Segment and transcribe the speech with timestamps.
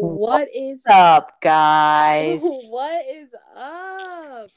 [0.00, 2.40] What is What's up, guys?
[2.44, 4.48] what is up?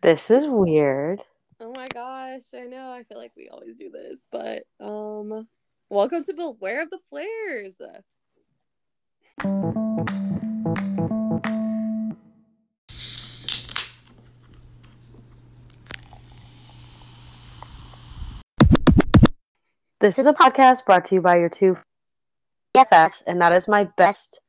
[0.00, 1.22] This is weird.
[1.60, 2.90] Oh my gosh, I know.
[2.90, 5.46] I feel like we always do this, but um
[5.90, 7.78] welcome to Beware of the Flares.
[20.00, 21.76] This is a podcast brought to you by your two
[22.74, 24.40] FX, and that is my best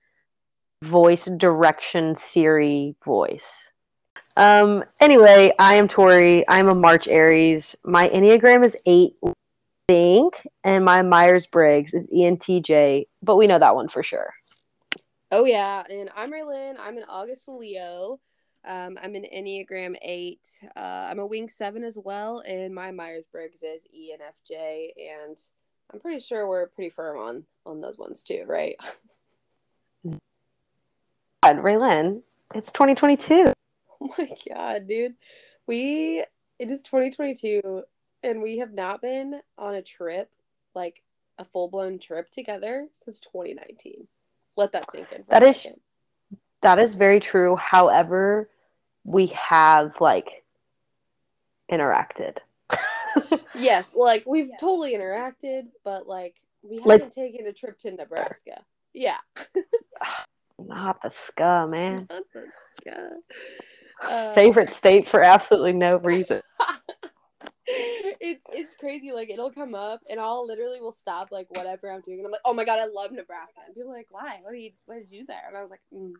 [0.84, 3.71] voice direction Siri voice.
[4.37, 4.83] Um.
[5.00, 6.47] Anyway, I am Tori.
[6.47, 7.75] I'm a March Aries.
[7.83, 9.33] My Enneagram is eight, I
[9.87, 14.33] think, and my Myers Briggs is ENTJ, but we know that one for sure.
[15.32, 16.75] Oh yeah, and I'm Raylin.
[16.79, 18.20] I'm an August Leo.
[18.64, 20.48] Um, I'm an Enneagram eight.
[20.75, 25.37] Uh, I'm a Wing seven as well, and my Myers Briggs is ENFJ, and
[25.92, 28.75] I'm pretty sure we're pretty firm on on those ones too, right?
[31.43, 32.17] God, Raylan,
[32.53, 33.53] it's 2022.
[34.00, 35.16] Oh my god, dude.
[35.66, 36.23] We
[36.59, 37.83] it is 2022
[38.22, 40.30] and we have not been on a trip,
[40.75, 41.02] like
[41.39, 44.08] a full-blown trip together since 2019.
[44.56, 45.23] Let that sink in.
[45.30, 45.80] That is- second.
[46.61, 47.55] That is very true.
[47.55, 48.48] However,
[49.03, 50.44] we have like
[51.72, 52.38] interacted.
[53.53, 58.64] Yes, like we've totally interacted, but like we haven't Like- taken a trip to Nebraska.
[58.94, 59.17] Yeah.
[60.67, 62.08] Not the ska, man.
[62.86, 63.09] yeah.
[64.04, 66.42] Uh, Favorite state for absolutely no reason.
[67.67, 69.12] it's it's crazy.
[69.12, 72.32] Like it'll come up, and I'll literally will stop like whatever I'm doing, and I'm
[72.32, 73.59] like, oh my god, I love Nebraska.
[73.66, 74.39] And people are like, why?
[74.42, 75.44] What do you what did you do there?
[75.48, 76.14] And I was like, mm,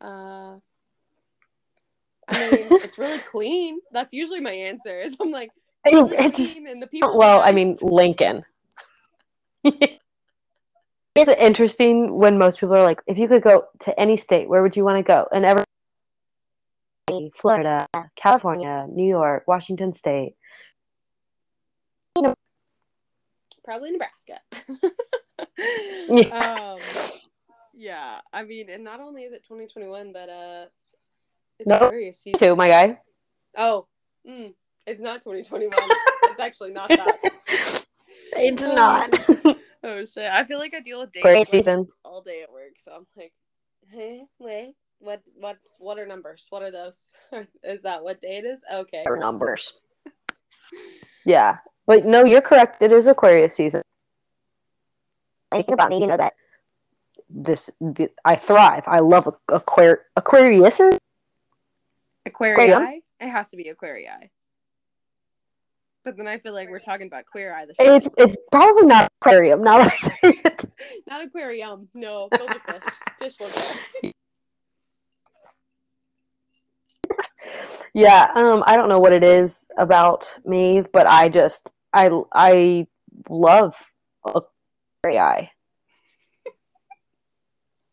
[0.00, 0.58] uh,
[2.28, 3.80] I mean, it's really clean.
[3.92, 4.98] That's usually my answer.
[5.00, 5.50] Is I'm like,
[5.84, 7.16] really it's clean, and the people.
[7.16, 8.44] well, I mean, Lincoln.
[11.16, 14.62] It's interesting when most people are like, if you could go to any state, where
[14.62, 15.26] would you want to go?
[15.32, 15.64] And every
[17.36, 17.86] Florida,
[18.16, 20.34] California, New York, Washington State.
[22.16, 22.34] You know,
[23.64, 24.40] probably Nebraska.
[26.08, 26.72] Yeah.
[26.78, 26.78] Um,
[27.74, 28.20] yeah.
[28.32, 30.66] I mean, and not only is it 2021, but uh,
[31.58, 32.38] it's No, Aquarius season.
[32.38, 32.98] Too, my guy.
[33.56, 33.86] Oh,
[34.26, 34.54] mm,
[34.86, 35.72] it's not 2021.
[36.24, 37.84] it's actually not that.
[38.38, 39.55] It's not.
[39.82, 40.30] Oh shit!
[40.30, 41.86] I feel like I deal with dates Great season.
[42.04, 43.32] all day at work, so I'm like,
[43.90, 46.46] hey, wait, what, what, what are numbers?
[46.50, 47.06] What are those?
[47.62, 48.62] is that what day it is?
[48.72, 49.04] Okay.
[49.06, 49.74] Or numbers.
[51.24, 51.58] Yeah.
[51.86, 52.82] But no, you're correct.
[52.82, 53.82] It is Aquarius season.
[55.52, 56.34] Anything about me, you know that
[57.30, 58.84] this th- I thrive.
[58.86, 60.80] I love Aquar- Aquarius.
[62.26, 63.00] Aquarii.
[63.20, 64.30] It has to be Aquarii.
[66.06, 67.66] But then I feel like we're talking about Queer Eye.
[67.66, 67.96] The show.
[67.96, 69.60] It's it's probably not aquarium.
[69.64, 70.64] Now that I say it.
[71.10, 71.88] Not aquarium.
[71.94, 72.80] No, those are
[73.18, 73.38] fish.
[73.38, 74.12] Fish.
[77.92, 78.30] Yeah.
[78.36, 78.62] Um.
[78.68, 82.86] I don't know what it is about me, but I just I I
[83.28, 83.74] love
[84.24, 84.46] Aquarii.
[85.04, 85.48] Right.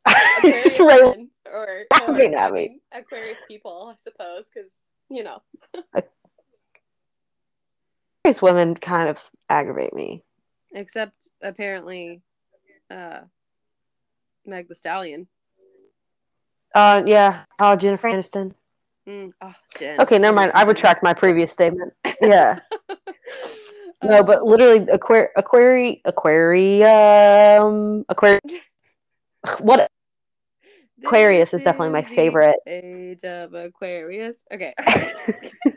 [0.79, 4.69] or, or mean, I I mean- mean, Aquarius people, I suppose, because
[5.09, 5.41] you know.
[8.25, 9.19] Aquarius women kind of
[9.49, 10.23] aggravate me.
[10.73, 12.21] Except apparently,
[12.89, 13.19] uh,
[14.45, 15.27] Meg the Stallion.
[16.73, 17.03] Uh.
[17.05, 17.43] Yeah.
[17.59, 18.53] Oh, Jennifer Aniston.
[19.07, 19.99] Mm, oh, Jen.
[19.99, 20.53] Okay, never mind.
[20.55, 21.93] I retract my previous statement.
[22.21, 22.59] Yeah.
[24.05, 28.41] No, but literally, aquar- aquari- aquarium, aquarium.
[29.59, 29.89] What?
[31.03, 32.57] Aquarius is definitely my favorite.
[32.65, 34.43] Age of Aquarius.
[34.53, 34.73] Okay.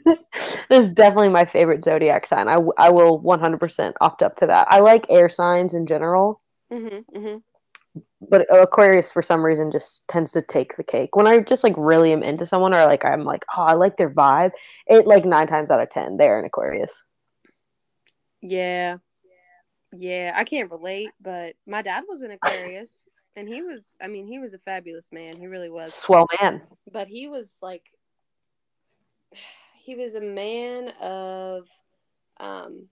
[0.05, 2.49] this is definitely my favorite zodiac sign.
[2.49, 4.67] I, w- I will 100% opt up to that.
[4.71, 7.37] I like air signs in general, hmm hmm
[8.29, 11.17] but Aquarius for some reason just tends to take the cake.
[11.17, 13.97] When I just like really am into someone or like I'm like, oh, I like
[13.97, 14.53] their vibe,
[14.87, 17.05] it like nine times out of 10, they're an Aquarius.
[18.41, 18.99] Yeah.
[19.97, 24.27] Yeah, I can't relate, but my dad was an Aquarius, and he was, I mean,
[24.27, 25.37] he was a fabulous man.
[25.37, 25.95] He really was.
[25.95, 26.63] Swell man.
[26.91, 27.85] But he was like,
[29.85, 31.69] he was a man of,
[32.41, 32.89] um,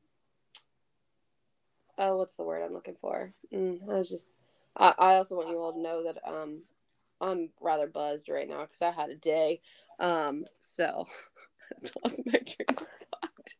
[1.98, 3.28] oh, what's the word I'm looking for?
[3.52, 4.38] Mm, I was just,
[4.76, 6.60] I, I also want you all to know that, um,
[7.20, 9.60] I'm rather buzzed right now because I had a day.
[9.98, 11.06] Um, so
[12.04, 13.54] lost my train of thought.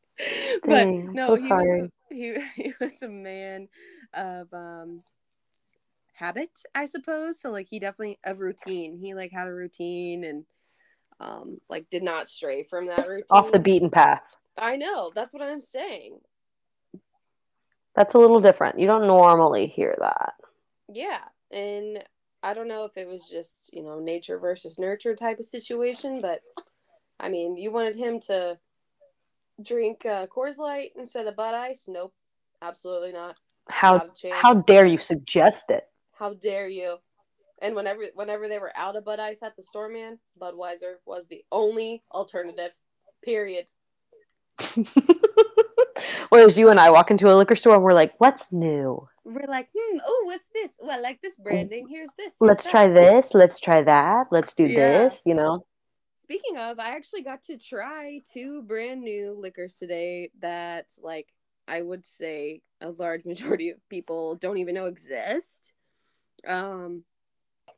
[0.63, 3.69] But Dang, no, so he, was a, he, he was a man
[4.13, 5.03] of um
[6.15, 7.41] habit, I suppose.
[7.41, 8.99] So like he definitely of routine.
[8.99, 10.45] He like had a routine and
[11.21, 13.25] um like did not stray from that routine.
[13.31, 14.37] Off the beaten path.
[14.57, 16.21] I know, that's what I'm saying.
[17.95, 18.79] That's a little different.
[18.79, 20.35] You don't normally hear that.
[20.89, 21.21] Yeah.
[21.53, 22.03] And
[22.43, 26.21] I don't know if it was just you know nature versus nurture type of situation,
[26.21, 26.41] but
[27.19, 28.59] I mean, you wanted him to
[29.63, 31.85] drink uh, Coors Light instead of Bud Ice?
[31.89, 32.13] Nope,
[32.61, 33.37] absolutely not.
[33.69, 35.85] How Not how dare you suggest it?
[36.19, 36.97] How dare you?
[37.61, 41.27] And whenever whenever they were out of Bud Ice at the store, man, Budweiser was
[41.29, 42.73] the only alternative.
[43.23, 43.67] Period.
[46.29, 49.07] Whereas you and I walk into a liquor store and we're like, what's new?
[49.25, 50.73] We're like, hmm, oh, what's this?
[50.81, 51.87] Well, I like this branding.
[51.89, 52.35] Here's this.
[52.39, 53.35] here's Let's that." try this.
[53.35, 54.27] Let's try that.
[54.31, 55.05] Let's do Yeah.
[55.05, 55.23] this.
[55.25, 55.65] You know?
[56.17, 61.29] Speaking of, I actually got to try two brand new liquors today that, like,
[61.69, 65.73] I would say a large majority of people don't even know exist.
[66.47, 67.05] Um,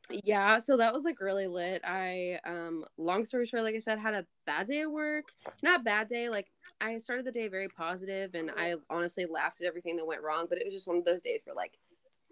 [0.09, 1.81] yeah, so that was like really lit.
[1.83, 5.25] I, um, long story short, like I said, had a bad day at work.
[5.61, 6.47] Not bad day, like
[6.79, 10.45] I started the day very positive, and I honestly laughed at everything that went wrong.
[10.47, 11.77] But it was just one of those days where like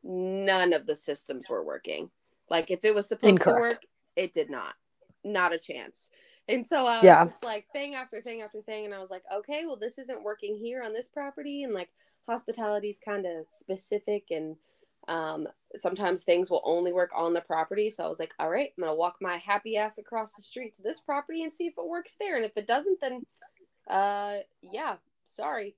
[0.03, 2.09] none of the systems were working.
[2.49, 3.85] Like if it was supposed to work,
[4.15, 4.75] it did not.
[5.23, 6.11] Not a chance.
[6.47, 7.25] And so I was Yeah.
[7.25, 10.23] just like thing after thing after thing, and I was like, okay, well, this isn't
[10.23, 11.89] working here on this property, and like
[12.27, 14.55] hospitality is kind of specific, and
[15.07, 17.89] um, sometimes things will only work on the property.
[17.89, 20.73] So I was like, all right, I'm gonna walk my happy ass across the street
[20.75, 23.25] to this property and see if it works there, and if it doesn't, then
[23.87, 25.75] uh, yeah, sorry,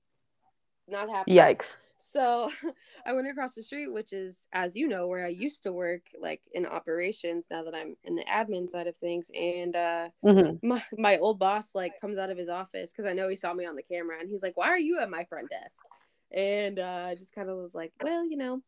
[0.88, 1.32] not happy.
[1.32, 1.76] Yikes.
[1.98, 2.50] So
[3.06, 6.02] I went across the street, which is, as you know, where I used to work,
[6.18, 7.46] like in operations.
[7.50, 11.38] Now that I'm in the admin side of things, and uh, hmm my my old
[11.38, 13.82] boss like comes out of his office because I know he saw me on the
[13.82, 15.84] camera, and he's like, "Why are you at my front desk?"
[16.32, 18.62] And uh, I just kind of was like, "Well, you know."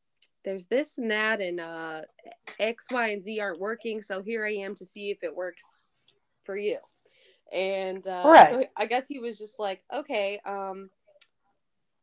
[0.44, 2.02] There's this and that, and uh,
[2.58, 4.00] X, Y, and Z aren't working.
[4.02, 5.64] So here I am to see if it works
[6.44, 6.78] for you.
[7.52, 8.50] And uh, Right.
[8.50, 10.90] so I guess he was just like, okay, um,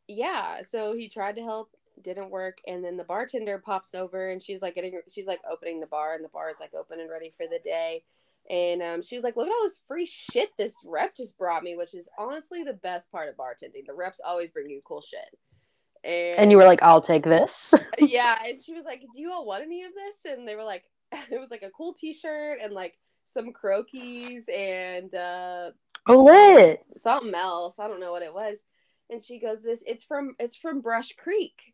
[0.08, 1.70] yeah so he tried to help
[2.04, 5.80] didn't work and then the bartender pops over and she's like getting she's like opening
[5.80, 8.04] the bar and the bar is like open and ready for the day
[8.50, 11.76] and um, she's like look at all this free shit this rep just brought me
[11.76, 15.38] which is honestly the best part of bartending the reps always bring you cool shit
[16.08, 17.74] and, And you were like, I'll take this.
[18.00, 20.64] yeah and she was like do you all want any of this and they were
[20.64, 20.84] like
[21.32, 25.72] it was like a cool t-shirt and like some koozies and uh
[26.08, 26.84] oh, lit.
[26.90, 27.80] something else.
[27.80, 28.58] I don't know what it was.
[29.10, 31.74] And she goes, "This it's from it's from Brush Creek,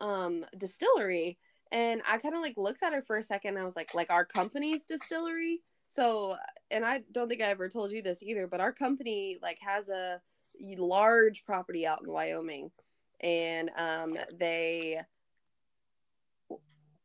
[0.00, 1.38] um, distillery."
[1.70, 3.50] And I kind of like looked at her for a second.
[3.50, 6.36] And I was like, "Like our company's distillery." So,
[6.70, 9.88] and I don't think I ever told you this either, but our company like has
[9.88, 10.20] a
[10.60, 12.70] large property out in Wyoming,
[13.20, 15.00] and um, they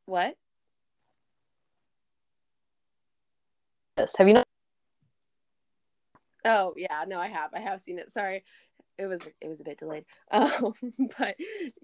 [0.05, 0.35] what?
[3.97, 4.47] Have you not?
[6.45, 7.51] Oh yeah, no, I have.
[7.53, 8.11] I have seen it.
[8.11, 8.43] Sorry,
[8.97, 10.05] it was it was a bit delayed.
[10.31, 10.73] Um,
[11.17, 11.35] but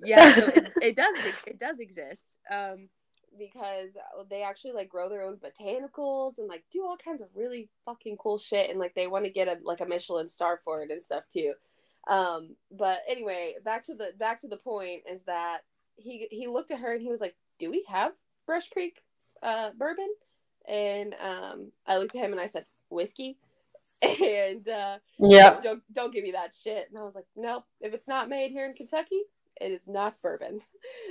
[0.04, 2.38] yeah, so it, it does it does exist.
[2.52, 2.90] Um,
[3.38, 3.96] because
[4.30, 8.18] they actually like grow their own botanicals and like do all kinds of really fucking
[8.18, 10.92] cool shit, and like they want to get a like a Michelin star for it
[10.92, 11.54] and stuff too.
[12.10, 15.60] Um, but anyway, back to the back to the point is that
[15.98, 18.14] he he looked at her and he was like, "Do we have
[18.48, 19.02] Brush Creek
[19.44, 20.10] uh, bourbon?"
[20.70, 23.40] And um, I looked at him and I said, "Whiskey."
[24.22, 25.62] And uh, Yeah.
[25.62, 26.88] don't don't give me that shit.
[26.90, 27.66] And I was like, nope.
[27.82, 29.22] If it's not made here in Kentucky,
[29.62, 30.62] it is not bourbon.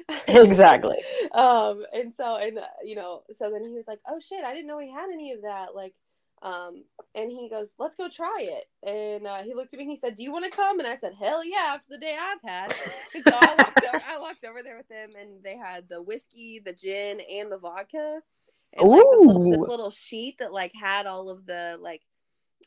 [0.28, 0.98] Exactly.
[1.34, 4.54] um, and so and uh, you know, so then he was like, oh shit, I
[4.54, 5.74] didn't know he had any of that.
[5.74, 5.94] Like,
[6.42, 8.64] um, and he goes, let's go try it.
[8.86, 10.78] And uh, he looked at me and he said, do you want to come?
[10.78, 12.74] And I said, hell yeah, after the day I've had.
[13.14, 16.02] And so I walked, over, I walked over there with him, and they had the
[16.02, 18.20] whiskey, the gin, and the vodka.
[18.76, 22.02] And like this little, this little sheet that like had all of the like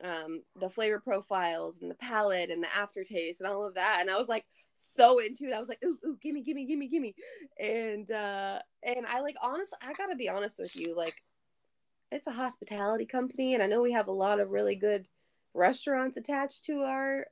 [0.03, 4.09] um the flavor profiles and the palette and the aftertaste and all of that and
[4.09, 7.15] i was like so into it i was like ooh ooh gimme gimme gimme gimme
[7.59, 11.21] and uh and i like honestly i gotta be honest with you like
[12.11, 15.07] it's a hospitality company and i know we have a lot of really good
[15.53, 17.25] restaurants attached to our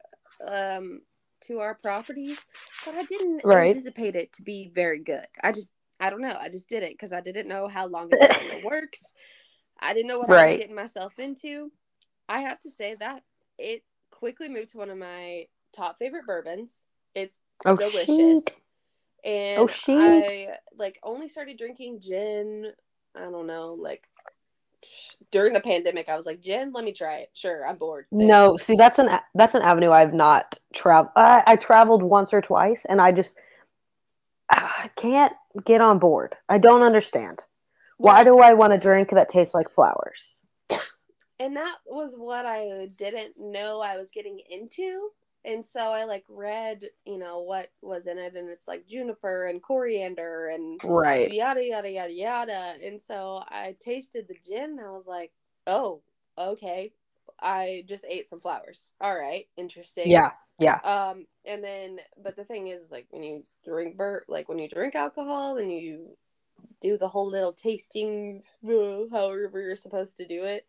[0.48, 1.02] um
[1.42, 2.40] to our properties
[2.86, 3.70] but i didn't Right.
[3.70, 5.26] anticipate it to be very good.
[5.44, 6.38] I just i don't know.
[6.40, 9.12] I just did it because i didn't know how long it works.
[9.80, 11.72] I didn't know what i was getting myself into.
[12.28, 13.24] I have to say that
[13.58, 15.46] it quickly moved to one of my
[15.76, 16.84] top favorite bourbons.
[17.16, 18.16] It's Oh, delicious.
[18.46, 18.56] shit.
[19.26, 19.96] and Oh, shit.
[19.98, 22.66] i like only started drinking gin
[23.16, 24.04] i don't know like
[25.32, 28.58] during the pandemic i was like gin, let me try it sure i'm bored No,
[28.58, 31.12] see that's an that's an avenue I've not traveled.
[31.16, 33.40] I, I traveled once or twice, and I just
[34.50, 35.34] I can't
[35.66, 36.36] get on board.
[36.48, 37.46] I don't understand.
[37.98, 40.44] Why do I want a drink that tastes like flowers?
[41.40, 45.10] and that was what I didn't know I was getting into
[45.50, 49.48] and so I like read, you know, what was in it, and it's like juniper
[49.48, 51.32] and coriander and Right.
[51.32, 52.76] yada yada yada yada.
[52.84, 55.32] And so I tasted the gin, and I was like,
[55.68, 56.02] oh,
[56.38, 56.94] okay.
[57.42, 58.94] I just ate some flowers.
[59.00, 60.10] All right, interesting.
[60.10, 60.32] Yeah.
[60.60, 60.80] Yeah.
[60.84, 64.68] Um, and then, but the thing is, like when you drink bur, like when you
[64.68, 66.18] drink alcohol and you
[66.82, 70.66] do the whole little tasting, uh, however you're supposed to do it.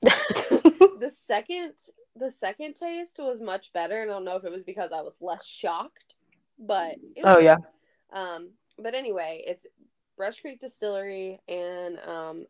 [0.00, 1.74] the second,
[2.16, 5.02] the second taste was much better, and I don't know if it was because I
[5.02, 6.16] was less shocked,
[6.58, 7.58] but it Oh yeah.
[8.12, 9.66] um, but anyway, it's
[10.16, 12.46] Brush Creek Distillery, and um,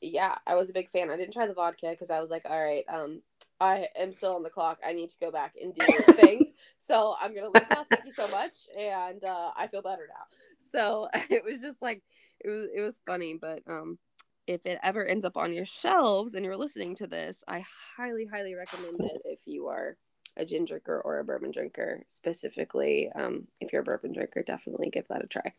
[0.00, 1.10] yeah, I was a big fan.
[1.10, 3.22] I didn't try the vodka because I was like, all right, um,
[3.60, 4.78] I am still on the clock.
[4.86, 5.84] I need to go back and do
[6.14, 7.86] things, so I'm gonna leave now.
[7.88, 10.24] Thank you so much, and uh, I feel better now.
[10.70, 12.02] So it was just like
[12.40, 13.98] it was it was funny, but um.
[14.46, 17.64] If it ever ends up on your shelves and you're listening to this, I
[17.96, 19.96] highly, highly recommend it if you are
[20.36, 24.90] a gin drinker or a bourbon drinker specifically um, if you're a bourbon drinker definitely
[24.90, 25.52] give that a try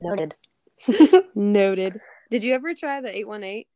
[0.00, 0.32] Noted.
[1.34, 2.00] noted
[2.30, 3.66] did you ever try the 818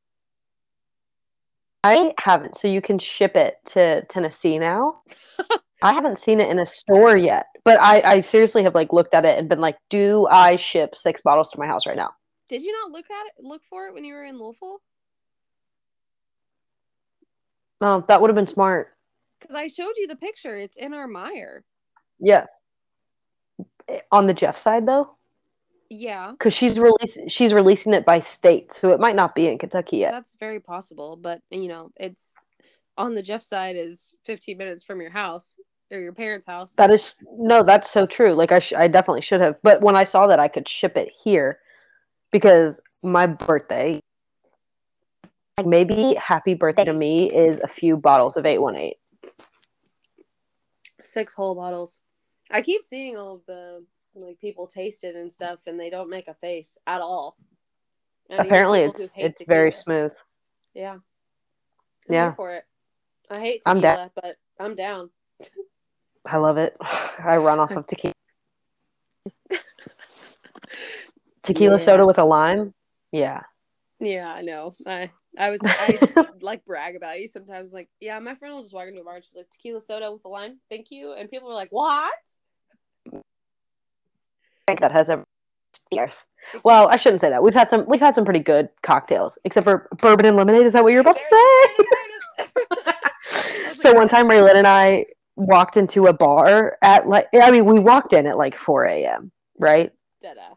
[1.86, 2.56] I haven't.
[2.56, 5.02] So you can ship it to Tennessee now.
[5.82, 9.14] I haven't seen it in a store yet, but I, I seriously have like looked
[9.14, 12.10] at it and been like, do I ship six bottles to my house right now?
[12.48, 14.80] Did you not look at it look for it when you were in louisville
[17.80, 18.96] Oh, that would have been smart.
[19.38, 21.60] because i showed you the picture it's in our Meijer.
[22.18, 22.46] Yeah.
[24.10, 25.16] On the Jeff side though,
[25.90, 29.58] yeah because she's releasing she's releasing it by state, so it might not be in
[29.58, 30.10] Kentucky yet.
[30.12, 32.34] that's very possible but you know it's
[32.98, 35.56] on the jeff side is 15 minutes from your house
[35.92, 38.32] or your parents house That is no, that's so true.
[38.32, 40.96] Like I, sh- I definitely should have, but when I saw that I could ship
[40.96, 41.60] it here,
[42.32, 44.00] because my birthday,
[45.56, 48.96] like maybe happy birthday to me is a few bottles of eight one eight.
[51.02, 52.00] six whole bottles
[52.50, 56.10] i keep seeing all of the like people taste it and stuff and they don't
[56.10, 57.36] make a face at all
[58.28, 60.12] And Apparently, it's it's very smooth.
[60.74, 60.94] Yeah.
[62.08, 62.34] I'm Yeah.
[62.34, 62.64] for it.
[63.30, 64.10] I hate I'm tequila, down.
[64.22, 65.10] but I'm down.
[66.26, 66.76] I love it.
[66.80, 68.14] I run off of tequila.
[71.46, 71.84] Tequila Yeah.
[71.84, 72.74] soda with a lime.
[73.12, 73.40] Yeah.
[73.98, 74.72] Yeah, I know.
[74.86, 77.72] I I was I like brag about you sometimes.
[77.72, 80.12] Like, yeah, my friend will just walk into a bar and she's like tequila soda
[80.12, 82.12] with a lime, thank you, and people were like, what?
[84.66, 85.24] that has ever
[85.96, 86.24] earth.
[86.64, 87.42] Well, I shouldn't say that.
[87.42, 90.66] We've had some we've had some pretty good cocktails, except for bourbon and lemonade.
[90.66, 91.22] Is that what you're about to
[92.38, 93.72] say?
[93.74, 97.78] so one time Raylan and I walked into a bar at like I mean we
[97.78, 99.30] walked in at like 4 a.m.
[99.58, 100.55] right dead ass.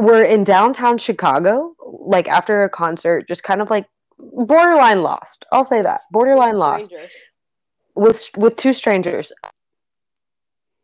[0.00, 3.86] We're in downtown Chicago like after a concert just kind of like
[4.18, 5.44] borderline lost.
[5.52, 6.00] I'll say that.
[6.10, 6.92] Borderline lost.
[7.94, 9.32] with with two strangers.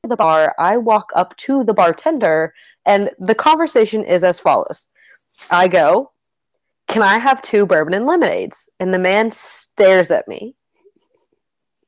[0.03, 2.53] The bar I walk up to the bartender
[2.85, 4.89] and the conversation is as follows.
[5.51, 6.11] I go
[6.89, 8.71] can I have two bourbon and lemonades?
[8.79, 10.55] And the man stares at me.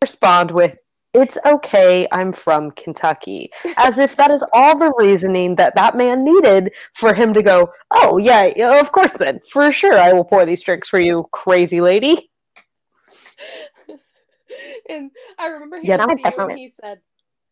[0.03, 0.77] Respond with
[1.15, 6.23] it's okay i'm from kentucky as if that is all the reasoning that that man
[6.25, 8.45] needed for him to go oh yeah,
[8.81, 12.31] of course then for sure i will pour these drinks for you crazy lady
[14.89, 17.01] and I remember he Yeah, you he said,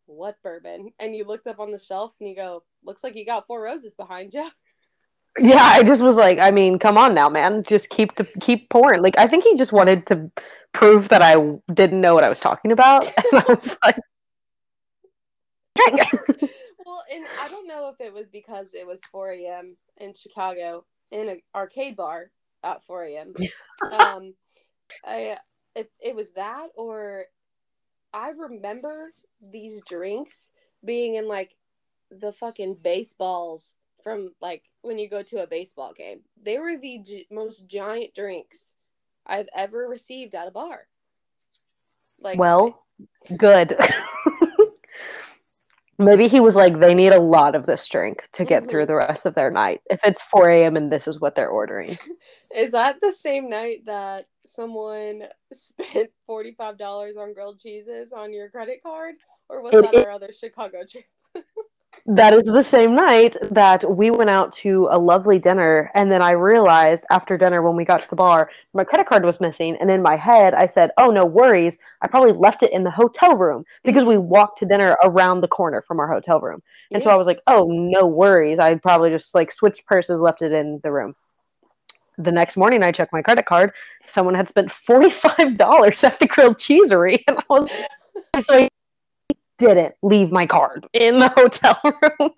[0.07, 3.27] "What bourbon?" And you looked up on the shelf and you go, "Looks like you
[3.27, 4.49] got four roses behind you."
[5.39, 8.71] yeah i just was like i mean come on now man just keep to keep
[8.71, 10.31] pouring like i think he just wanted to
[10.77, 11.35] prove that i
[11.73, 13.97] didn't know what i was talking about and i was like
[16.87, 19.67] Well, and I don't know if it was because it was 4 a.m.
[19.97, 22.31] in Chicago in an arcade bar
[22.63, 23.35] at 4 a.m.
[23.93, 24.35] um,
[25.05, 25.37] I
[25.75, 27.25] it, it was that, or
[28.15, 29.11] I remember
[29.53, 30.51] these drinks
[30.85, 31.57] being in like
[32.11, 36.21] the fucking baseballs from like when you go to a baseball game.
[36.41, 38.75] They were the most giant drinks
[39.27, 40.87] I've ever received at a bar.
[42.21, 42.85] Like, well
[43.37, 43.77] good
[45.99, 48.89] maybe he was like they need a lot of this drink to get through Mhm.
[48.89, 51.99] the rest of their night if it's 4 a.m and this is what they're ordering
[52.57, 58.33] Is that the same night that someone spent forty five dollars on grilled cheeses on
[58.33, 59.15] your credit card,
[59.51, 61.05] or was It- that it- our other Chicago trip?
[62.05, 66.23] That is the same night that we went out to a lovely dinner and then
[66.23, 69.77] i realized after dinner when we got to the bar my credit card was missing
[69.81, 71.79] and in my head i said oh no worries.
[72.03, 75.49] I probably left it in the hotel room because we walked to dinner around the
[75.49, 76.63] corner from our hotel room.
[76.93, 78.59] And so i was like oh no worries.
[78.59, 81.15] I probably just like switched purses left it in the room.
[82.19, 83.73] The next morning i checked my credit card.
[84.07, 87.71] Someone had spent $45 at the grilled cheesery and i was
[88.41, 88.69] so
[89.59, 92.31] didn't leave my card in the hotel room.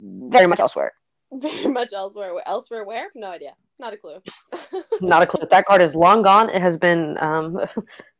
[0.00, 0.92] Very much elsewhere.
[1.32, 2.32] Very much elsewhere.
[2.46, 3.08] Elsewhere where?
[3.14, 3.54] No idea.
[3.78, 4.18] Not a clue.
[5.00, 5.46] Not a clue.
[5.50, 6.48] That card is long gone.
[6.50, 7.58] It has been um,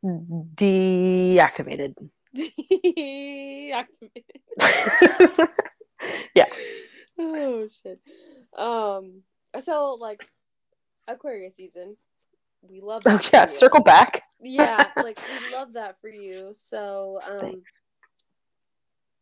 [0.55, 1.93] deactivated.
[2.35, 3.23] Deactivated.
[6.35, 6.45] yeah.
[7.17, 7.99] Oh shit.
[8.55, 9.21] Um.
[9.59, 10.21] So like
[11.07, 11.95] Aquarius season,
[12.69, 13.03] we love.
[13.05, 13.45] Oh that yeah.
[13.45, 13.57] for you.
[13.57, 14.21] Circle back.
[14.41, 16.53] Yeah, like we love that for you.
[16.69, 17.81] So um, Thanks.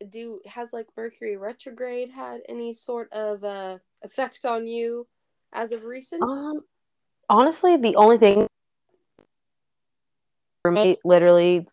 [0.09, 5.07] do has like Mercury retrograde had any sort of uh effect on you
[5.53, 6.21] as of recent?
[6.21, 6.61] Um,
[7.29, 8.47] honestly, the only thing
[10.63, 11.67] roommate literally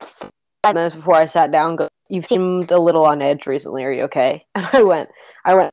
[0.00, 3.84] five minutes before I sat down goes, "You seemed a little on edge recently.
[3.84, 5.10] Are you okay?" And I went,
[5.44, 5.70] "I went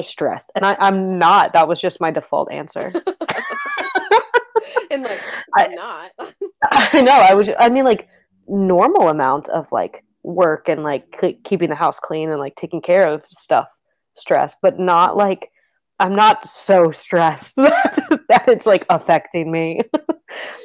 [0.00, 1.52] stressed," and I, I'm not.
[1.54, 2.92] That was just my default answer.
[4.90, 5.20] and like
[5.56, 6.10] I- I'm not.
[6.70, 7.12] I know.
[7.12, 7.50] I was.
[7.58, 8.08] I mean, like
[8.48, 12.80] normal amount of like work and like c- keeping the house clean and like taking
[12.80, 13.68] care of stuff,
[14.14, 15.50] stress, but not like
[16.00, 19.80] I'm not so stressed that it's like affecting me.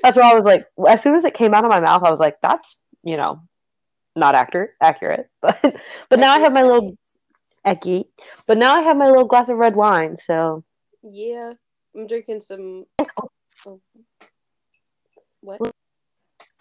[0.03, 2.09] that's why I was like, as soon as it came out of my mouth, I
[2.11, 3.41] was like, that's you know,
[4.15, 5.27] not accurate, accurate.
[5.41, 5.59] But
[6.09, 6.97] but now I have my little
[7.65, 8.05] ecky.
[8.47, 10.17] But now I have my little glass of red wine.
[10.17, 10.63] So
[11.03, 11.53] Yeah,
[11.95, 12.85] I'm drinking some.
[12.99, 13.79] oh.
[15.41, 15.61] What?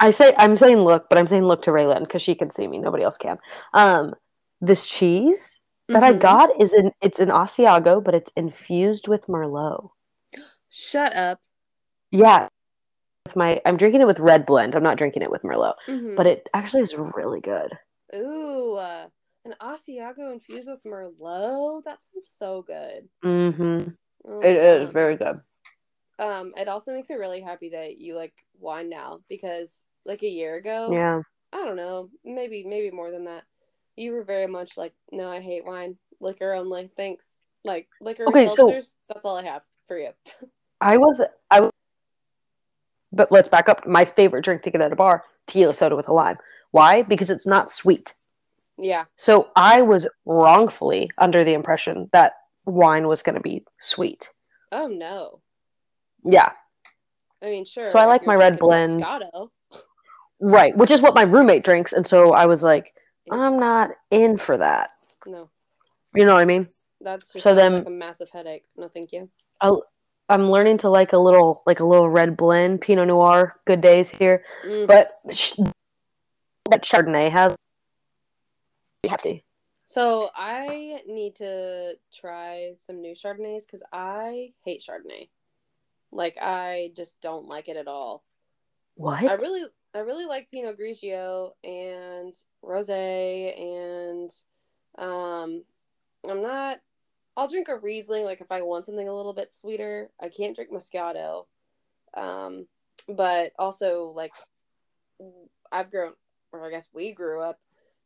[0.01, 2.67] I say I'm saying look, but I'm saying look to Raylan because she can see
[2.67, 2.79] me.
[2.79, 3.39] Nobody else can.
[3.75, 4.15] Um,
[4.61, 6.21] this cheese that I Mhm.
[6.21, 9.91] got is an it's an Asiago, but it's infused with Merlot.
[10.71, 11.41] Shut up.
[12.11, 12.49] Yeah,
[13.27, 14.75] with my I'm drinking it with red blend.
[14.75, 16.17] I'm not drinking it with Merlot, Mhm.
[16.17, 17.77] but it actually is really good.
[18.15, 19.09] Ooh, uh,
[19.45, 21.85] an Asiago infused with Merlot.
[21.85, 23.09] That sounds so good.
[23.25, 23.91] Mm-hmm.
[24.27, 25.41] Oh, It is very good.
[26.19, 30.29] Um, it also makes me really happy that you like wine now because like a
[30.29, 31.23] year ago, Yeah.
[31.53, 33.45] I don't know, maybe maybe more than that.
[33.97, 36.87] You were very much like, no, I hate wine, liquor only.
[36.89, 37.39] Thanks.
[37.65, 38.97] Like liquor and Okay, so- seltzers.
[39.09, 40.11] That's all I have for you.
[40.81, 41.21] I was
[41.51, 41.61] I.
[41.61, 41.73] was-
[43.12, 43.87] But let's back up.
[43.87, 46.37] My favorite drink to get at a bar: tequila soda with a lime.
[46.73, 47.03] Why?
[47.03, 48.12] Because it's not sweet.
[48.77, 49.05] yeah.
[49.16, 52.33] So I was wrongfully under the impression that
[52.66, 54.29] wine was going to be sweet.
[54.71, 55.38] Oh no.
[56.24, 56.50] Yeah,
[57.42, 57.88] I mean, sure.
[57.88, 58.59] So I like my red.
[58.59, 59.50] Moscato.
[60.40, 60.76] right.
[60.76, 62.94] Which is what my roommate drinks, and so I was like,
[63.31, 64.90] I'm not in for that.
[65.26, 65.50] No,
[66.14, 66.66] You know what I mean?
[67.00, 68.64] that's So then- like a massive headache.
[68.76, 69.28] No, thank you.
[70.31, 73.54] I'm learning to like a little, like a little red blend, Pinot Noir.
[73.64, 74.87] Good days here, Mm.
[74.87, 75.54] but sh-
[76.70, 77.54] that Chardonnay has.
[79.02, 79.44] Be happy.
[79.87, 85.28] So I need to try some new Chardonnays because I hate Chardonnay.
[86.11, 88.25] Like I just don't like it at all.
[88.94, 89.25] What?
[89.25, 94.31] I really, I really like Pinot Grigio and Rosé, and
[94.99, 95.62] um,
[96.29, 96.81] I'm not.
[97.37, 100.11] I'll drink a Riesling like if I want something a little bit sweeter.
[100.21, 101.47] I can't drink Moscato,
[102.14, 102.66] um,
[103.09, 104.33] but also like
[105.71, 106.14] I've grown,
[106.53, 107.61] or I guess we grew up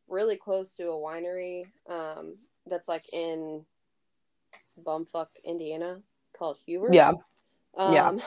[0.09, 2.35] really close to a winery um,
[2.67, 3.65] that's like in
[4.85, 6.01] bumfuck Indiana
[6.37, 6.89] called Huber.
[6.91, 7.13] Yeah.
[7.77, 8.21] Um,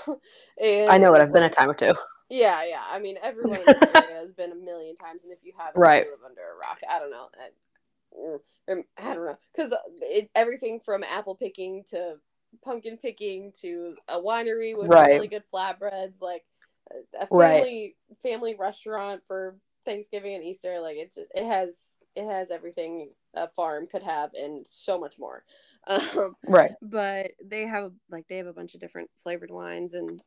[0.58, 0.86] Yeah.
[0.90, 1.22] I know it.
[1.22, 1.94] I've been a time or two.
[2.30, 2.84] yeah, yeah.
[2.90, 5.80] I mean, everyone in this area has been a million times, and if you haven't,
[5.80, 6.06] Right.
[6.06, 6.80] you live under a rock.
[6.90, 7.28] I don't know.
[7.40, 12.16] I, um, I don't know, because uh, everything from apple picking to
[12.64, 15.12] pumpkin picking to a winery with Right.
[15.12, 16.46] really good flatbreads, like
[16.92, 17.60] a- a Right.
[17.60, 20.80] family family restaurant for Thanksgiving and Easter.
[20.80, 25.20] Like it just it has it has everything a farm could have and so much
[25.20, 25.44] more.
[25.88, 26.72] Um, Right.
[26.82, 30.22] but they have like they have a bunch of different flavored wines and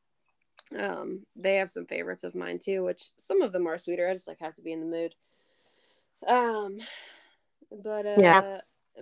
[0.79, 4.13] um they have some favorites of mine too which some of them are sweeter i
[4.13, 5.15] just like have to be in the mood
[6.27, 6.79] um
[7.83, 8.41] but uh Yeah.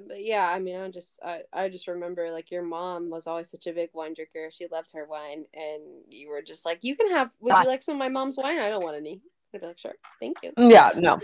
[0.07, 3.51] but yeah i mean i just I, I just remember like your mom was always
[3.51, 6.95] such a big wine drinker she loved her wine and you were just like you
[6.97, 9.21] can have would you like some of my mom's wine i don't want any
[9.55, 10.91] i'd be like sure thank you Yeah.
[10.97, 11.19] No.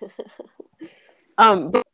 [1.38, 1.70] Um.
[1.70, 1.85] but-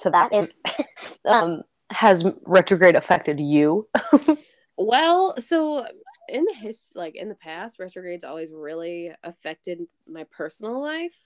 [0.00, 0.48] So that is.
[1.24, 1.62] um.
[1.90, 3.86] Has retrograde affected you?
[4.80, 5.84] Well, so
[6.28, 11.18] in the his like in the past, retrogrades always really affected my personal life.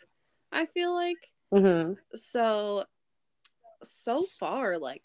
[0.50, 1.18] I feel like
[1.52, 1.92] Mm-hmm.
[2.14, 2.84] so
[3.82, 5.02] so far like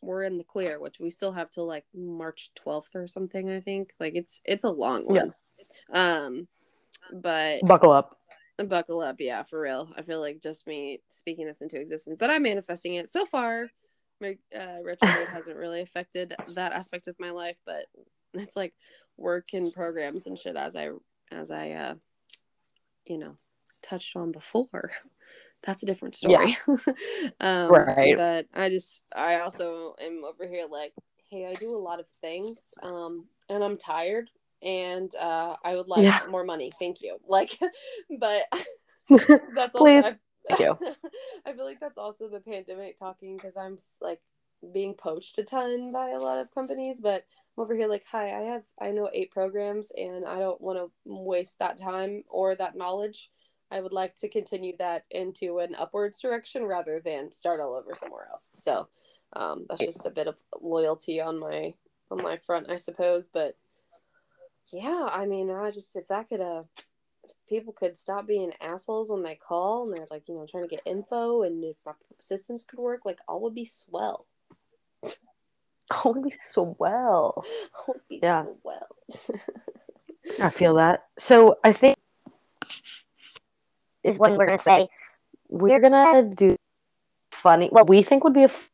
[0.00, 3.50] we're in the clear, which we still have till like March twelfth or something.
[3.50, 5.32] I think like it's it's a long one.
[5.92, 6.48] Um,
[7.12, 8.18] but Buckle up.
[8.58, 9.92] Buckle up, yeah, for real.
[9.96, 13.68] I feel like just me speaking this into existence, but I'm manifesting it so far.
[14.20, 17.86] My uh, retrograde hasn't really affected that aspect of my life, but
[18.32, 18.74] it's like
[19.16, 20.90] work and programs and shit as I
[21.32, 21.94] as I, uh,
[23.06, 23.36] you know,
[23.82, 24.90] touched on before.
[25.64, 26.56] That's a different story.
[27.40, 28.16] um, Right.
[28.16, 30.92] But I just, I also am over here like,
[31.30, 34.28] hey, I do a lot of things, um, and I'm tired,
[34.64, 36.20] and uh, I would like Yeah.
[36.28, 36.72] more money.
[36.78, 37.18] Thank you.
[37.28, 37.58] Like,
[38.18, 38.44] but
[39.54, 40.04] that's Please.
[40.04, 40.16] Also,
[40.48, 40.78] Thank you.
[41.46, 44.20] I feel like that's also the pandemic talking because I'm like
[44.72, 47.24] being poached a ton by a lot of companies, but
[47.56, 50.78] I'm over here like, hi, I have I know eight programs and I don't want
[50.78, 53.30] to waste that time or that knowledge.
[53.70, 57.96] I would like to continue that into an upwards direction rather than start all over
[57.98, 58.50] somewhere else.
[58.52, 58.88] So
[59.32, 61.74] um, that's just a bit of loyalty on my
[62.10, 63.30] on my front, I suppose.
[63.32, 63.56] But
[64.72, 66.64] yeah, I mean, I just if that could uh
[67.48, 70.68] people could stop being assholes when they call and they're like, you know, trying to
[70.68, 74.26] get info and if my systems could work, like all would be swell.
[75.92, 77.44] Holy so well.
[77.78, 78.44] All would be Yeah.
[78.62, 78.96] swell.
[80.40, 81.04] I feel that.
[81.18, 81.96] So I think
[84.02, 84.88] is what we're gonna say
[85.48, 86.56] we're gonna do
[87.30, 87.68] funny.
[87.68, 88.70] What we think would be a f-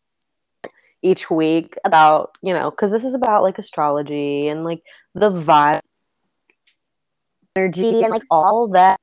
[1.03, 4.83] each week about you know because this is about like astrology and like
[5.15, 5.81] the vibe,
[7.57, 8.99] energy, and like all that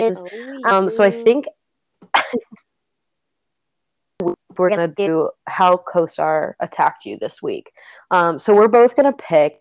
[0.00, 0.22] is.
[0.22, 0.90] Oh, Um.
[0.90, 1.46] So I think
[4.56, 7.70] we're gonna do how CoStar attacked you this week.
[8.10, 8.38] Um.
[8.38, 9.60] So we're both gonna pick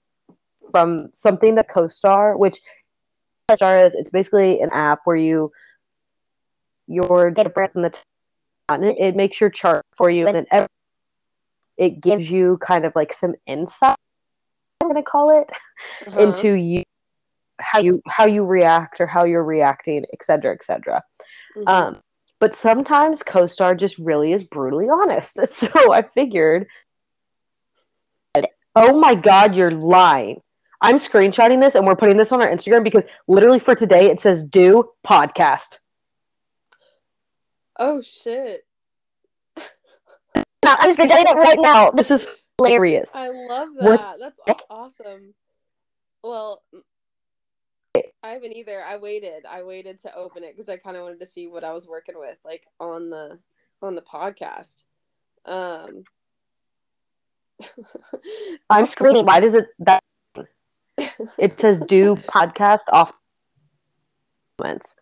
[0.72, 2.60] from something that CoStar, which
[3.50, 5.52] CoStar is, it's basically an app where you
[6.88, 7.96] your date of birth and the
[8.68, 10.68] time, it, it makes your chart for you, and then every,
[11.80, 13.96] it gives you kind of like some insight.
[14.82, 15.50] I'm gonna call it
[16.08, 16.20] Uh-huh.
[16.20, 16.84] into you
[17.60, 21.02] how you how you react or how you're reacting, et cetera, et cetera.
[21.56, 21.68] Mhm.
[21.68, 22.02] Um,
[22.40, 25.40] but sometimes co-star just really is brutally honest.
[25.46, 26.68] So I figured,
[28.76, 30.42] oh my God, you're lying.
[30.82, 34.20] I'm screenshotting this and we're putting this on our Instagram because literally for today it
[34.22, 35.80] says do podcast.
[37.78, 38.66] oh shit.
[40.70, 41.90] No, I'm just screenshotting it right now.
[41.90, 42.28] This is
[42.60, 43.16] hilarious.
[43.16, 44.34] I love What that.
[44.46, 45.34] That's awesome.
[46.24, 46.62] Well,
[47.96, 48.84] I haven't either.
[48.84, 49.46] I waited.
[49.50, 51.88] I waited to open it because I kind of wanted to see what I was
[51.88, 53.40] working with, like on the
[53.82, 54.84] on the podcast.
[55.46, 56.04] Um,
[58.70, 59.26] I'm screaming.
[59.26, 60.04] Why does it that
[61.40, 63.12] it says do podcast off
[64.60, 64.94] comments?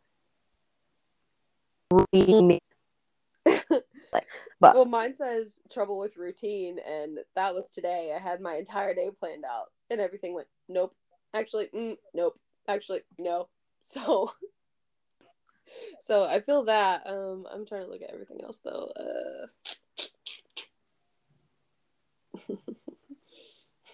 [4.60, 8.14] But well, mine says trouble with routine, and that was today.
[8.16, 10.96] I had my entire day planned out, and everything went nope.
[11.34, 12.40] Actually, mm, nope.
[12.68, 13.50] Actually, no.
[13.80, 14.32] So,
[16.02, 17.06] so I feel that.
[17.06, 18.92] Um, I'm trying to look at everything else though.
[18.98, 19.48] Uh...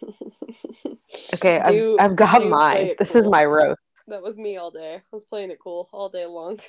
[1.36, 2.94] okay, Do- I've, I've got mine.
[2.98, 3.82] This is my roast.
[4.08, 4.96] That was me all day.
[4.96, 6.60] I was playing it cool all day long.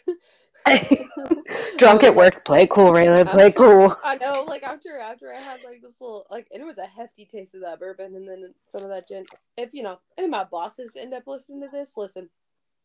[1.79, 3.95] Drunk at like- work, play cool, Raylan, play cool.
[4.05, 6.87] I know, like after after I had like this little like and it was a
[6.87, 9.25] hefty taste of that bourbon and then some of that gin.
[9.57, 12.31] If you know any of my bosses end up listening to this, listen.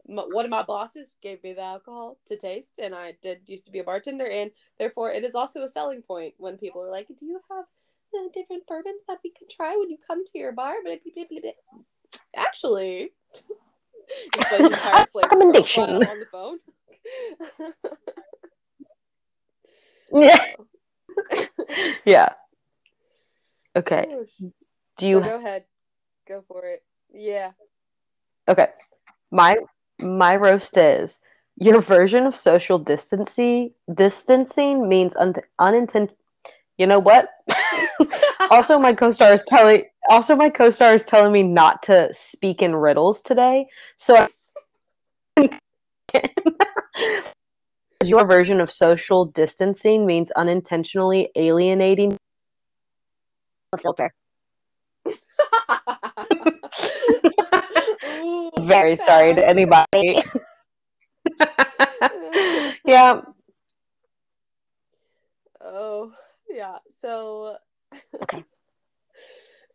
[0.10, 3.66] m one of my bosses gave me the alcohol to taste, and I did used
[3.68, 6.92] to be a bartender, and therefore it is also a selling point when people are
[6.92, 7.66] like, "Do you have
[8.16, 11.02] uh, different bourbons that we could try when you come to your bar?" But
[12.36, 13.14] actually,
[14.34, 16.04] explain the entire Recommendation.
[16.04, 16.60] on the phone.
[20.12, 20.44] Yeah.
[22.06, 22.34] yeah.
[23.76, 24.06] Okay.
[24.10, 24.26] Oh,
[24.98, 25.66] Do so you oh, go ahead,
[26.28, 26.84] go for it.
[27.14, 27.52] Yeah.
[28.48, 28.68] Okay.
[29.32, 29.58] My
[30.00, 31.20] my roast is
[31.58, 36.16] your version of social distancing distancing means un- unintentional
[36.78, 37.28] You know what?
[38.50, 42.76] also my co-star is telling also my co-star is telling me not to speak in
[42.76, 43.68] riddles today.
[43.98, 44.28] So I-
[48.04, 52.18] your version of social distancing means unintentionally alienating
[53.78, 54.12] filter.
[58.60, 59.86] Very sorry to anybody.
[62.86, 63.22] yeah.
[65.62, 66.12] Oh,
[66.50, 66.78] yeah.
[67.00, 67.58] So,
[68.22, 68.44] Okay.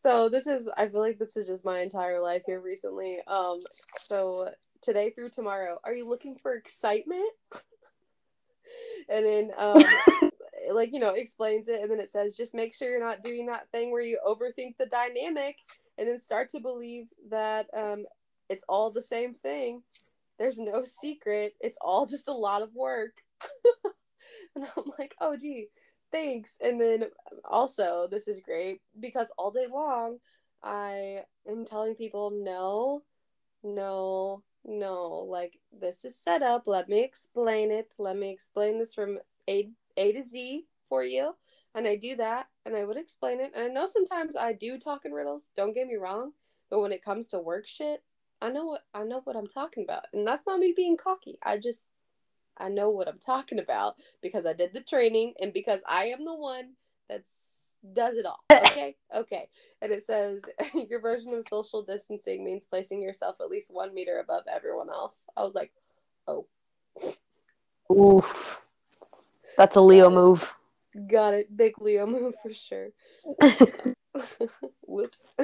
[0.05, 3.21] So this is, I feel like this is just my entire life here recently.
[3.27, 3.61] Um,
[3.97, 4.51] so
[4.83, 7.31] today through tomorrow, are you looking for excitement?
[9.09, 9.83] and then, um,
[10.71, 11.81] like, you know, explains it.
[11.81, 14.77] And then it says, just make sure you're not doing that thing where you overthink
[14.77, 15.57] the dynamic
[15.97, 18.05] and then start to believe that, um,
[18.51, 19.81] it's all the same thing.
[20.39, 21.55] There's no secret.
[21.61, 23.23] It's all just a lot of work.
[24.55, 25.69] and I'm like, oh, gee,
[26.15, 26.55] thanks.
[26.61, 27.07] And then
[27.45, 30.19] also, this is great because all day long,
[30.63, 33.03] I am telling people no,
[33.63, 36.63] no, no, like this is set up.
[36.67, 37.93] Let me explain it.
[37.99, 41.35] Let me explain this from A A to Z for you.
[41.75, 43.51] And I do that and I would explain it.
[43.55, 46.31] And I know sometimes I do talk in riddles, don't get me wrong,
[46.71, 48.01] but when it comes to work shit,
[48.41, 50.05] I know what I know what I'm talking about.
[50.13, 51.39] And that's not me being cocky.
[51.43, 51.87] I just
[52.59, 56.25] I know what I'm talking about because I did the training and because I am
[56.25, 56.73] the one
[57.09, 57.23] that
[57.93, 58.41] does it all.
[58.75, 58.97] Okay?
[59.15, 59.49] okay.
[59.83, 60.43] And it says
[60.91, 65.25] your version of social distancing means placing yourself at least one meter above everyone else.
[65.37, 65.73] I was like,
[66.27, 66.47] oh.
[67.93, 68.61] Oof.
[69.57, 70.55] That's a Leo move.
[71.09, 71.57] Got it.
[71.57, 72.89] Big Leo move for sure.
[74.87, 75.35] Whoops.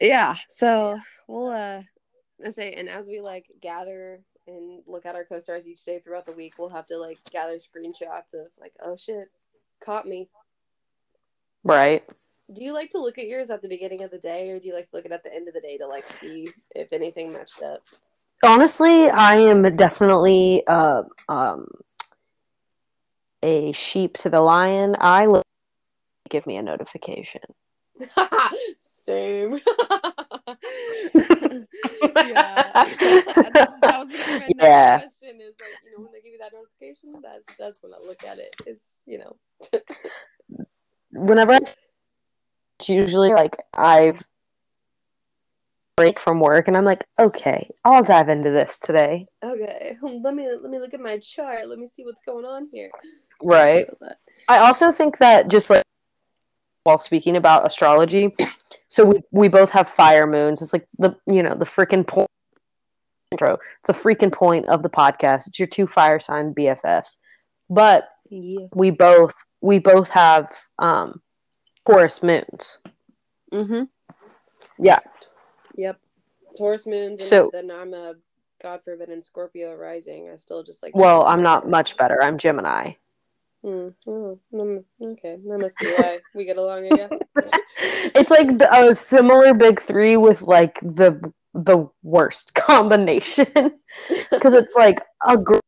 [0.00, 0.36] yeah.
[0.48, 0.98] So
[1.28, 1.82] we'll uh
[2.44, 4.20] I say and as we like gather
[4.56, 7.56] and look at our co-stars each day throughout the week, we'll have to like gather
[7.56, 9.30] screenshots of like, oh shit,
[9.84, 10.28] caught me.
[11.62, 12.04] Right.
[12.54, 14.66] Do you like to look at yours at the beginning of the day or do
[14.66, 16.48] you like to look at it at the end of the day to like see
[16.74, 17.82] if anything matched up?
[18.42, 21.66] Honestly, I am definitely uh, um,
[23.42, 24.96] a sheep to the lion.
[24.98, 25.44] I look
[26.30, 27.42] give me a notification.
[28.80, 29.60] Same.
[32.02, 32.72] yeah.
[32.94, 34.98] that, that was gonna be my Yeah.
[34.98, 37.98] question is like, you know, when they give you that notification, that's that's when I
[38.06, 38.54] look at it.
[38.66, 39.36] It's you know.
[41.12, 41.76] Whenever I, it's
[42.88, 44.22] usually like I've
[46.00, 49.26] break from work and I'm like, okay, I'll dive into this today.
[49.42, 49.98] Okay.
[50.02, 51.68] Um, let me let me look at my chart.
[51.68, 52.90] Let me see what's going on here.
[53.42, 53.86] Right.
[54.48, 55.82] I also think that just like
[56.84, 58.32] while speaking about astrology,
[58.88, 60.62] so we we both have fire moons.
[60.62, 62.28] It's like the you know the freaking point
[63.32, 63.58] intro.
[63.80, 65.46] It's a freaking point of the podcast.
[65.46, 67.16] It's your two fire sign BFFs,
[67.68, 68.66] but Yeah.
[68.74, 71.20] we both we both have um
[71.86, 72.78] Taurus moons.
[73.52, 73.84] Mm-hmm.
[74.78, 74.98] Yeah.
[75.76, 75.98] Yep.
[76.56, 77.12] Taurus moons.
[77.12, 78.14] And So- then I'm a
[78.62, 80.28] God forbid in Scorpio rising.
[80.30, 80.94] I still just like.
[80.94, 82.22] Well, I'm not much better.
[82.22, 82.92] I'm Gemini.
[83.62, 83.88] Hmm.
[84.06, 86.86] Oh, mm, okay, that must be why we get along.
[86.86, 87.10] I guess.
[88.14, 93.46] it's like the, a similar big three with like the the worst combination
[94.30, 95.58] because it's like a gr-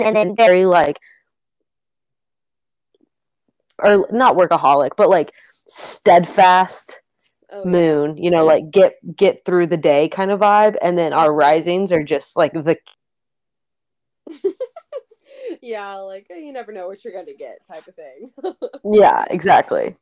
[0.00, 0.98] and then very like
[3.78, 5.32] or not workaholic but like
[5.66, 7.00] steadfast
[7.54, 11.12] Oh, moon you know like get get through the day kind of vibe and then
[11.12, 12.78] our risings are just like the
[15.60, 18.30] yeah, like you never know what you're gonna get, type of thing.
[18.92, 19.96] yeah exactly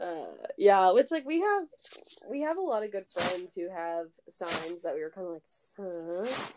[0.00, 0.24] uh,
[0.56, 1.64] yeah, which like we have,
[2.30, 5.32] we have a lot of good friends who have signs that we were kind of
[5.34, 5.42] like,
[5.76, 6.52] huh.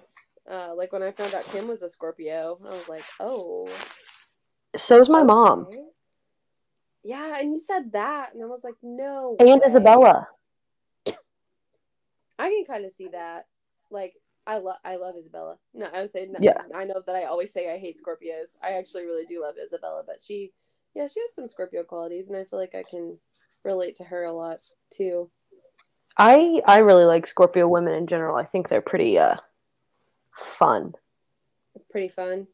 [0.45, 3.67] Uh, like when I found out Kim was a Scorpio, I was like, oh.
[4.75, 5.67] So is my mom.
[7.03, 9.35] Yeah, and you said that, and I was like, no.
[9.39, 9.59] and way.
[9.65, 10.27] isabella
[12.39, 13.45] I can kind of see that.
[13.91, 14.13] Like,
[14.45, 15.57] I love, I love Isabella.
[15.73, 16.61] No, I would say, no, Yeah.
[16.75, 18.57] I know that I always say I hate Scorpios.
[18.63, 20.51] I actually really do love Isabella, but she,
[20.93, 23.17] yeah, she has some Scorpio qualities, and I feel like I can
[23.63, 24.57] relate to her a lot
[24.89, 25.29] too.
[26.17, 28.35] I I really like Scorpio women in general.
[28.35, 29.37] I think they're pretty uh
[30.35, 30.93] fun.
[31.89, 32.47] Pretty fun.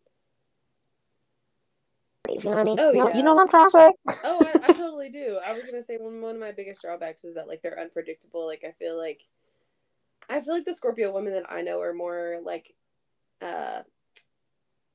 [2.29, 3.17] You know what Oh, yeah.
[3.17, 3.91] You know what I'm trying to say?
[4.23, 5.39] Oh, I, I totally do.
[5.45, 8.45] I was gonna say one one of my biggest drawbacks is that like they're unpredictable.
[8.45, 9.21] Like I feel like,
[10.29, 12.73] I feel like the Scorpio women that I know are more like,
[13.41, 13.81] uh,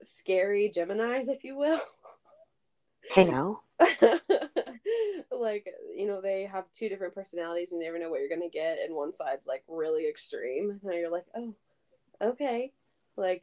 [0.02, 1.80] scary Gemini's, if you will.
[3.10, 3.60] Hey now.
[5.30, 5.66] like
[5.96, 8.78] you know they have two different personalities and you never know what you're gonna get
[8.78, 11.52] and one side's like really extreme and you're like oh
[12.22, 12.72] okay
[13.16, 13.42] like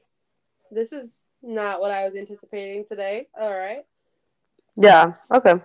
[0.72, 3.86] this is not what i was anticipating today all right
[4.78, 5.14] Yeah.
[5.32, 5.56] Okay.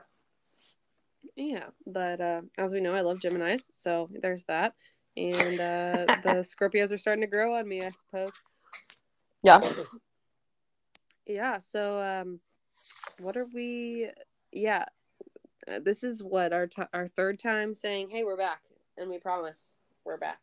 [1.37, 4.75] yeah but uh as we know i love geminis so there's that
[5.17, 8.31] and uh the scorpios are starting to grow on me i suppose
[9.43, 9.61] Yeah.
[11.27, 12.41] yeah so um
[13.21, 14.11] what are we
[14.53, 14.85] yeah
[15.69, 18.61] uh, this is what our t- our third time saying hey we're back
[18.97, 20.39] and we promise we're back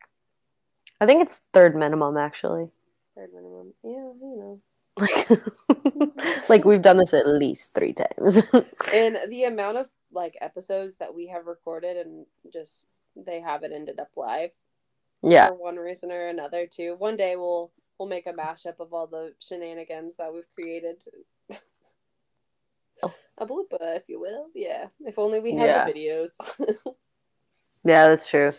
[1.01, 2.69] I think it's third minimum actually.
[3.17, 4.61] third minimum yeah you know
[4.99, 5.29] Like,
[6.49, 8.37] like we've done this at least three times.
[8.93, 13.99] and the amount of like episodes that we have recorded and just they haven't ended
[13.99, 14.51] up live
[15.23, 15.47] yeah.
[15.47, 19.07] for one reason or another too one day we'll we'll make a mashup of all
[19.07, 20.97] the shenanigans that we've created
[23.37, 25.85] a blooper if you will yeah if only we had Yeah.
[25.85, 26.31] the videos
[27.85, 28.53] Yeah, that's true.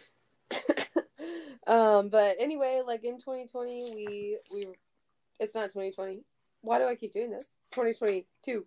[1.66, 4.66] um but anyway like in 2020 we we
[5.40, 6.20] it's not 2020
[6.60, 8.66] why do i keep doing this 2022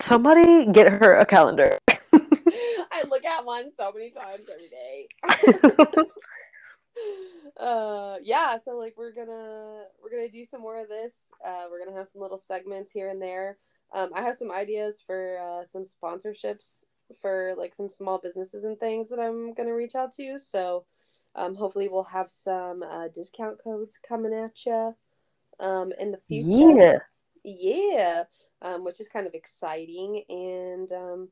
[0.00, 1.78] Somebody get her a calendar.
[1.88, 5.08] i look at one so many times every day.
[7.58, 11.14] Uh yeah so like we're gonna we're gonna do some more of this.
[11.44, 13.56] Uh we're gonna have some little segments here and there.
[13.92, 16.78] Um i have some ideas for uh some sponsorships
[17.20, 20.38] for like some small businesses and things that i'm gonna reach out to.
[20.38, 20.84] So
[21.34, 24.94] um hopefully we'll have some uh discount codes coming at you
[25.60, 27.06] um in the future.
[27.42, 27.92] Yeah.
[27.92, 28.24] yeah.
[28.62, 31.28] Um which is kind of exciting and um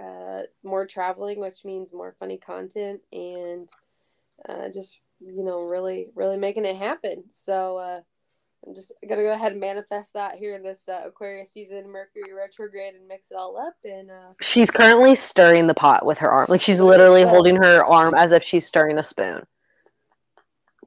[0.00, 3.68] uh more traveling which means more funny content and
[4.48, 8.00] uh, just you know really really making it happen so uh
[8.66, 12.32] i'm just gonna go ahead and manifest that here in this uh, aquarius season mercury
[12.36, 16.30] retrograde and mix it all up and uh She's currently stirring the pot with her
[16.30, 16.46] arm.
[16.48, 17.22] Like she's Literally.
[17.22, 19.42] holding her arm as if she's stirring a spoon.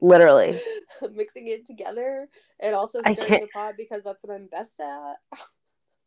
[0.02, 0.62] Literally.
[1.14, 2.28] mixing it together
[2.60, 5.40] and also I stirring can't- the pot because that's what i'm best at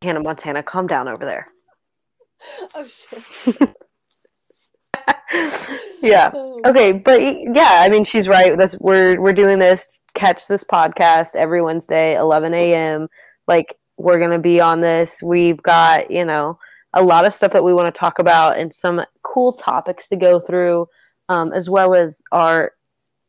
[0.03, 1.47] Hannah Montana, calm down over there.
[2.75, 3.75] oh shit
[6.03, 6.31] yeah.
[6.33, 8.57] Oh, Okay, but yeah, I mean she's right.
[8.57, 9.89] That's we're we're doing this.
[10.15, 13.09] Catch this podcast every Wednesday, eleven a.m.
[13.47, 15.23] Like we're gonna be on this.
[15.23, 16.59] We've got you know
[16.95, 20.17] a lot of stuff that we want to talk about and some cool topics to
[20.17, 20.87] go through,
[21.29, 22.73] um, as well as our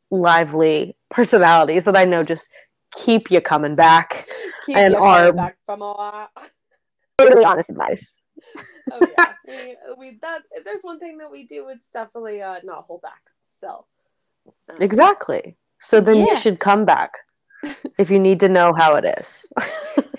[0.10, 2.47] lively personalities that I know just
[2.95, 4.27] keep you coming back.
[4.65, 6.29] keep and our- from a lot
[7.19, 8.20] Really honest advice.
[8.91, 12.60] oh yeah we, we that if there's one thing that we do it's definitely uh
[12.63, 13.86] not hold back so
[14.69, 15.58] um, Exactly.
[15.80, 16.25] So then Yeah.
[16.34, 17.13] you should come back
[17.97, 19.47] if you need to know how it is.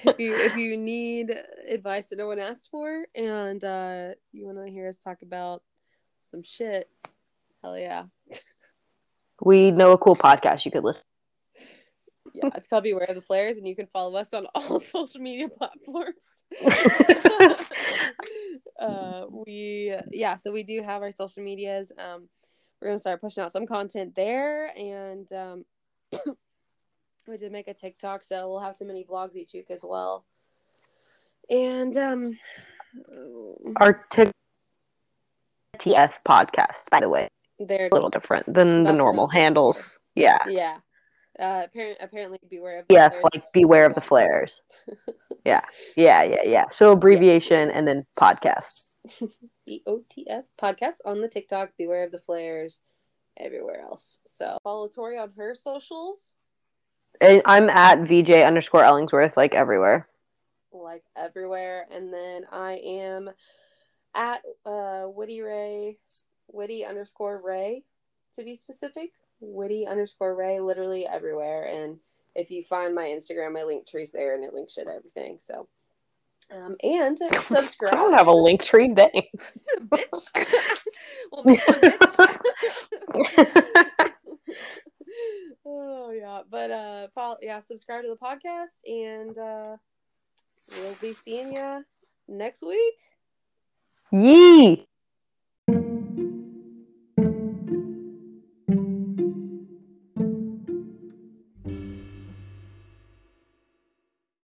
[0.04, 1.36] if you if you need
[1.68, 5.62] advice that no one asked for and uh you want to hear us talk about
[6.30, 6.88] some shit
[7.62, 8.04] hell yeah
[9.44, 11.04] we know a cool podcast you could listen.
[12.34, 15.20] Yeah it's called beware of the flares and you can follow us on all social
[15.20, 16.44] media platforms.
[18.78, 21.92] Uh we yeah so we do have our social medias.
[21.98, 22.28] Um
[22.80, 25.64] we're gonna start pushing out some content there and um
[27.28, 30.24] we did make a tiktok so we'll have some mini vlogs each week as well.
[31.48, 32.30] And um
[33.76, 34.30] Our T-
[35.78, 37.28] TF podcast, by the way,
[37.60, 39.98] they're a little different than the normal handles.
[40.16, 40.38] Yeah.
[40.48, 40.78] yeah
[41.38, 44.62] uh apparently, apparently beware of the Yeah, flares like beware of the flares.
[45.44, 45.60] Yeah.
[45.96, 46.68] Yeah, yeah, yeah.
[46.68, 49.06] So abbreviation and then podcast.
[49.66, 52.80] B-O-T-F podcast on the TikTok, Beware of the Flares,
[53.36, 54.20] everywhere else.
[54.26, 56.34] So follow Tori on her socials,
[57.20, 60.06] And I'm at VJ underscore Ellingsworth, like everywhere.
[60.72, 61.86] like everywhere.
[61.90, 63.30] And then I am
[64.14, 65.98] at uh Witty Ray,
[66.52, 67.84] Witty underscore Ray
[68.36, 69.10] to be specific.
[69.42, 71.64] Witty underscore Ray, literally everywhere.
[71.64, 71.98] And
[72.34, 75.38] if you find my Instagram, my link tree's there and it links shit everything.
[75.44, 75.68] So
[76.50, 77.94] um and subscribe.
[77.94, 78.88] I don't have a link tree.
[78.88, 79.12] Bitch.
[81.32, 82.22] well, make one, bitch.
[85.64, 89.76] oh yeah, but uh, follow, yeah, subscribe to the podcast, and uh,
[90.76, 91.84] we'll be seeing you
[92.28, 92.94] next week.
[94.10, 94.86] Yee.